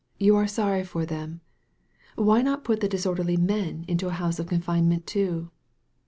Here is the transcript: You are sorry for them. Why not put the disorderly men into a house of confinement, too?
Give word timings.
You 0.17 0.35
are 0.35 0.47
sorry 0.47 0.83
for 0.83 1.05
them. 1.05 1.41
Why 2.15 2.41
not 2.41 2.63
put 2.63 2.79
the 2.79 2.89
disorderly 2.89 3.37
men 3.37 3.85
into 3.87 4.07
a 4.07 4.13
house 4.17 4.39
of 4.39 4.47
confinement, 4.47 5.05
too? 5.05 5.51